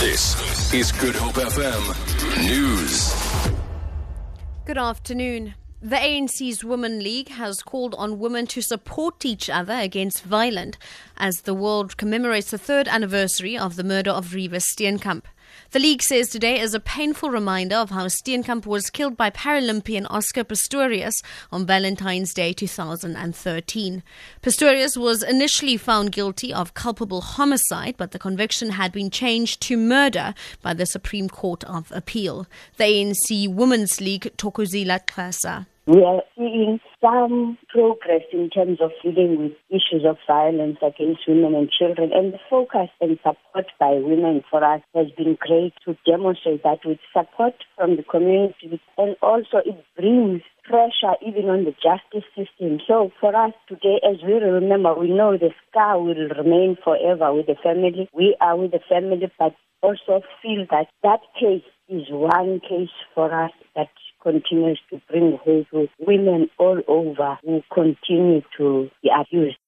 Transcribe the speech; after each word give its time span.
This 0.00 0.72
is 0.72 0.92
Good 0.92 1.16
Hope 1.16 1.34
FM 1.34 2.46
News. 2.46 3.12
Good 4.64 4.78
afternoon. 4.78 5.54
The 5.82 5.96
ANC's 5.96 6.62
Women 6.62 7.00
League 7.00 7.30
has 7.30 7.64
called 7.64 7.96
on 7.98 8.20
women 8.20 8.46
to 8.46 8.62
support 8.62 9.24
each 9.24 9.50
other 9.50 9.74
against 9.74 10.22
violence 10.22 10.76
as 11.16 11.40
the 11.40 11.52
world 11.52 11.96
commemorates 11.96 12.52
the 12.52 12.58
third 12.58 12.86
anniversary 12.86 13.58
of 13.58 13.74
the 13.74 13.82
murder 13.82 14.12
of 14.12 14.28
Reeva 14.28 14.62
Steenkamp. 14.62 15.24
The 15.70 15.78
league 15.78 16.02
says 16.02 16.28
today 16.28 16.58
is 16.60 16.74
a 16.74 16.80
painful 16.80 17.30
reminder 17.30 17.76
of 17.76 17.90
how 17.90 18.06
Steenkamp 18.06 18.64
was 18.64 18.90
killed 18.90 19.16
by 19.16 19.30
Paralympian 19.30 20.06
Oscar 20.08 20.44
Pistorius 20.44 21.14
on 21.52 21.66
Valentine's 21.66 22.32
Day 22.32 22.52
2013. 22.52 24.02
Pistorius 24.42 24.96
was 24.96 25.22
initially 25.22 25.76
found 25.76 26.12
guilty 26.12 26.52
of 26.52 26.74
culpable 26.74 27.20
homicide, 27.20 27.96
but 27.96 28.12
the 28.12 28.18
conviction 28.18 28.70
had 28.70 28.92
been 28.92 29.10
changed 29.10 29.60
to 29.62 29.76
murder 29.76 30.34
by 30.62 30.72
the 30.72 30.86
Supreme 30.86 31.28
Court 31.28 31.64
of 31.64 31.92
Appeal. 31.92 32.46
The 32.76 32.84
ANC 32.84 33.52
Women's 33.52 34.00
League 34.00 34.32
Thokozile 34.36 35.04
Xasa. 35.06 35.66
We 35.88 36.04
are 36.04 36.20
seeing 36.36 36.80
some 37.00 37.56
progress 37.70 38.20
in 38.30 38.50
terms 38.50 38.78
of 38.78 38.90
dealing 39.02 39.40
with 39.40 39.52
issues 39.70 40.04
of 40.04 40.18
violence 40.26 40.76
against 40.82 41.26
women 41.26 41.54
and 41.54 41.70
children. 41.70 42.10
And 42.12 42.34
the 42.34 42.38
focus 42.50 42.90
and 43.00 43.16
support 43.24 43.72
by 43.80 43.92
women 43.92 44.44
for 44.50 44.62
us 44.62 44.82
has 44.94 45.06
been 45.16 45.38
great 45.40 45.72
to 45.86 45.96
demonstrate 46.04 46.62
that 46.62 46.80
with 46.84 46.98
support 47.16 47.54
from 47.74 47.96
the 47.96 48.02
community. 48.02 48.82
And 48.98 49.16
also 49.22 49.64
it 49.64 49.82
brings 49.96 50.42
pressure 50.62 51.16
even 51.26 51.48
on 51.48 51.64
the 51.64 51.72
justice 51.72 52.28
system. 52.36 52.80
So 52.86 53.10
for 53.18 53.34
us 53.34 53.54
today, 53.66 53.98
as 54.04 54.20
we 54.22 54.34
remember, 54.34 54.92
we 54.92 55.08
know 55.08 55.38
the 55.38 55.54
scar 55.70 55.98
will 55.98 56.28
remain 56.36 56.76
forever 56.84 57.32
with 57.32 57.46
the 57.46 57.56
family. 57.64 58.10
We 58.12 58.36
are 58.42 58.58
with 58.58 58.72
the 58.72 58.84
family, 58.90 59.32
but 59.38 59.54
also 59.80 60.20
feel 60.42 60.66
that 60.70 60.88
that 61.02 61.20
case 61.40 61.64
is 61.88 62.04
one 62.10 62.60
case 62.60 62.92
for 63.14 63.32
us 63.32 63.52
that 63.74 63.88
continues 64.22 64.80
to 64.90 65.00
bring 65.08 65.38
hope 65.44 65.88
women 65.98 66.50
all 66.58 66.80
over 66.86 67.38
who 67.44 67.62
continue 67.72 68.42
to 68.56 68.90
be 69.02 69.10
abused. 69.14 69.58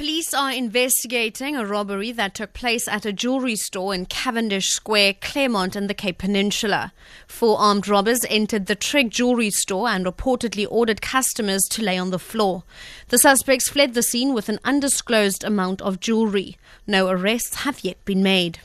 Police 0.00 0.32
are 0.32 0.50
investigating 0.50 1.56
a 1.56 1.66
robbery 1.66 2.10
that 2.12 2.34
took 2.34 2.54
place 2.54 2.88
at 2.88 3.04
a 3.04 3.12
jewelry 3.12 3.54
store 3.54 3.94
in 3.94 4.06
Cavendish 4.06 4.70
Square, 4.70 5.16
Claremont, 5.20 5.76
in 5.76 5.88
the 5.88 5.94
Cape 5.94 6.16
Peninsula. 6.16 6.94
Four 7.26 7.58
armed 7.58 7.86
robbers 7.86 8.24
entered 8.30 8.64
the 8.64 8.74
Trig 8.74 9.10
jewelry 9.10 9.50
store 9.50 9.88
and 9.88 10.06
reportedly 10.06 10.66
ordered 10.70 11.02
customers 11.02 11.60
to 11.72 11.82
lay 11.82 11.98
on 11.98 12.08
the 12.08 12.18
floor. 12.18 12.62
The 13.08 13.18
suspects 13.18 13.68
fled 13.68 13.92
the 13.92 14.02
scene 14.02 14.32
with 14.32 14.48
an 14.48 14.58
undisclosed 14.64 15.44
amount 15.44 15.82
of 15.82 16.00
jewelry. 16.00 16.56
No 16.86 17.08
arrests 17.08 17.56
have 17.56 17.84
yet 17.84 18.02
been 18.06 18.22
made. 18.22 18.60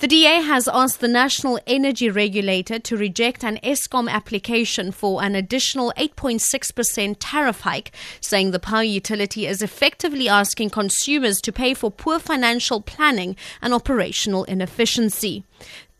The 0.00 0.08
DA 0.08 0.40
has 0.40 0.66
asked 0.66 1.00
the 1.00 1.08
National 1.08 1.60
Energy 1.66 2.08
Regulator 2.08 2.78
to 2.78 2.96
reject 2.96 3.44
an 3.44 3.58
Eskom 3.62 4.08
application 4.08 4.92
for 4.92 5.22
an 5.22 5.34
additional 5.34 5.92
8.6% 5.98 7.16
tariff 7.20 7.60
hike, 7.60 7.92
saying 8.18 8.52
the 8.52 8.58
power 8.58 8.82
utility 8.82 9.46
is 9.46 9.60
effectively 9.60 10.26
asking 10.26 10.70
consumers 10.70 11.38
to 11.42 11.52
pay 11.52 11.74
for 11.74 11.90
poor 11.90 12.18
financial 12.18 12.80
planning 12.80 13.36
and 13.60 13.74
operational 13.74 14.44
inefficiency. 14.44 15.44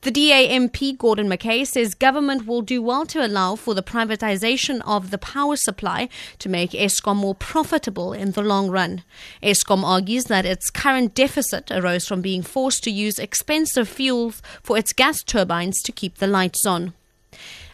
The 0.02 0.10
DAMP 0.10 0.96
Gordon 0.96 1.28
Mackay 1.28 1.64
says 1.66 1.94
government 1.94 2.46
will 2.46 2.62
do 2.62 2.80
well 2.80 3.04
to 3.04 3.24
allow 3.24 3.54
for 3.54 3.74
the 3.74 3.82
privatization 3.82 4.80
of 4.86 5.10
the 5.10 5.18
power 5.18 5.56
supply 5.56 6.08
to 6.38 6.48
make 6.48 6.70
Eskom 6.70 7.16
more 7.16 7.34
profitable 7.34 8.14
in 8.14 8.30
the 8.30 8.40
long 8.40 8.70
run. 8.70 9.02
Eskom 9.42 9.84
argues 9.84 10.24
that 10.24 10.46
its 10.46 10.70
current 10.70 11.14
deficit 11.14 11.70
arose 11.70 12.06
from 12.06 12.22
being 12.22 12.42
forced 12.42 12.82
to 12.84 12.90
use 12.90 13.18
expensive 13.18 13.90
fuels 13.90 14.40
for 14.62 14.78
its 14.78 14.94
gas 14.94 15.22
turbines 15.22 15.82
to 15.82 15.92
keep 15.92 16.14
the 16.16 16.26
lights 16.26 16.64
on. 16.64 16.94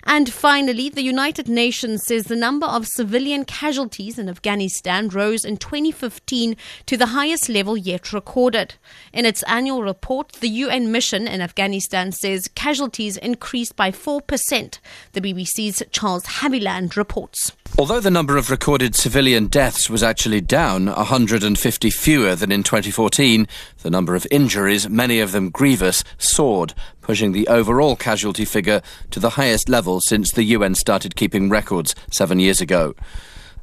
And 0.06 0.32
finally, 0.32 0.88
the 0.88 1.02
United 1.02 1.48
Nations 1.48 2.04
says 2.04 2.24
the 2.24 2.36
number 2.36 2.66
of 2.66 2.86
civilian 2.86 3.44
casualties 3.44 4.18
in 4.18 4.28
Afghanistan 4.28 5.08
rose 5.08 5.44
in 5.44 5.56
2015 5.56 6.56
to 6.86 6.96
the 6.96 7.06
highest 7.06 7.48
level 7.48 7.76
yet 7.76 8.12
recorded. 8.12 8.76
In 9.12 9.26
its 9.26 9.42
annual 9.44 9.82
report, 9.82 10.32
the 10.34 10.48
UN 10.48 10.92
mission 10.92 11.26
in 11.26 11.40
Afghanistan 11.40 12.12
says 12.12 12.48
casualties 12.54 13.16
increased 13.16 13.74
by 13.74 13.90
4%. 13.90 14.78
The 15.12 15.20
BBC's 15.20 15.82
Charles 15.90 16.24
Haviland 16.24 16.96
reports. 16.96 17.50
Although 17.76 18.00
the 18.00 18.10
number 18.10 18.36
of 18.36 18.48
recorded 18.48 18.94
civilian 18.94 19.48
deaths 19.48 19.90
was 19.90 20.02
actually 20.02 20.40
down, 20.40 20.86
150 20.86 21.90
fewer 21.90 22.34
than 22.36 22.52
in 22.52 22.62
2014, 22.62 23.48
the 23.82 23.90
number 23.90 24.14
of 24.14 24.26
injuries, 24.30 24.88
many 24.88 25.20
of 25.20 25.32
them 25.32 25.50
grievous, 25.50 26.04
soared, 26.16 26.74
pushing 27.06 27.30
the 27.30 27.46
overall 27.46 27.94
casualty 27.94 28.44
figure 28.44 28.82
to 29.12 29.20
the 29.20 29.30
highest 29.30 29.68
level 29.68 30.00
since 30.00 30.32
the 30.32 30.42
UN 30.42 30.74
started 30.74 31.14
keeping 31.14 31.48
records 31.48 31.94
seven 32.10 32.40
years 32.40 32.60
ago. 32.60 32.96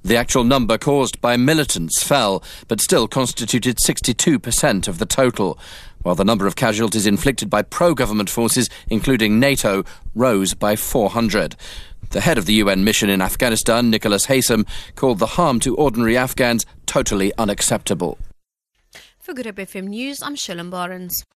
The 0.01 0.15
actual 0.15 0.45
number 0.45 0.77
caused 0.77 1.19
by 1.19 1.35
militants 1.35 2.01
fell, 2.01 2.41
but 2.69 2.79
still 2.79 3.05
constituted 3.05 3.79
62% 3.85 4.87
of 4.87 4.97
the 4.97 5.05
total, 5.05 5.59
while 6.03 6.15
the 6.15 6.23
number 6.23 6.47
of 6.47 6.55
casualties 6.55 7.05
inflicted 7.05 7.49
by 7.49 7.63
pro 7.63 7.93
government 7.93 8.29
forces, 8.29 8.69
including 8.89 9.41
NATO, 9.41 9.83
rose 10.15 10.53
by 10.53 10.77
400. 10.77 11.57
The 12.11 12.21
head 12.21 12.37
of 12.37 12.45
the 12.45 12.53
UN 12.53 12.85
mission 12.85 13.09
in 13.09 13.21
Afghanistan, 13.21 13.89
Nicholas 13.89 14.27
Haysom, 14.27 14.65
called 14.95 15.19
the 15.19 15.35
harm 15.35 15.59
to 15.59 15.75
ordinary 15.75 16.15
Afghans 16.15 16.65
totally 16.85 17.33
unacceptable. 17.37 18.17
For 19.19 19.33
Good 19.33 19.47
Hope 19.47 19.55
FM 19.55 19.87
News, 19.87 20.23
I'm 20.23 20.37
Shillen 20.37 20.69
Barnes. 20.69 21.25